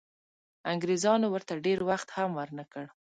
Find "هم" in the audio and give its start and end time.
2.15-2.29